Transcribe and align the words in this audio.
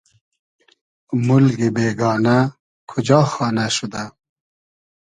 مولگی 1.25 1.69
بېگانۂ 1.75 2.37
کوجا 2.89 3.19
خانۂ 3.31 3.65
شودۂ 3.75 4.03